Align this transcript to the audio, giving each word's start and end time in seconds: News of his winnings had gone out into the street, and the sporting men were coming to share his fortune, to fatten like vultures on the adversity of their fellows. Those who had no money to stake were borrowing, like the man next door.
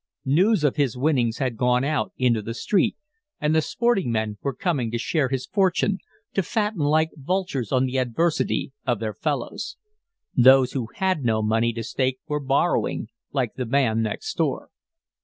News 0.25 0.63
of 0.63 0.77
his 0.77 0.97
winnings 0.97 1.37
had 1.37 1.55
gone 1.55 1.83
out 1.83 2.11
into 2.17 2.41
the 2.41 2.55
street, 2.55 2.97
and 3.39 3.53
the 3.53 3.61
sporting 3.61 4.11
men 4.11 4.39
were 4.41 4.55
coming 4.55 4.89
to 4.89 4.97
share 4.97 5.29
his 5.29 5.45
fortune, 5.45 5.99
to 6.33 6.41
fatten 6.41 6.79
like 6.79 7.11
vultures 7.15 7.71
on 7.71 7.85
the 7.85 7.99
adversity 7.99 8.73
of 8.83 8.97
their 8.99 9.13
fellows. 9.13 9.77
Those 10.35 10.71
who 10.71 10.87
had 10.95 11.23
no 11.23 11.43
money 11.43 11.71
to 11.73 11.83
stake 11.83 12.17
were 12.27 12.39
borrowing, 12.39 13.09
like 13.31 13.53
the 13.53 13.65
man 13.67 14.01
next 14.01 14.33
door. 14.35 14.69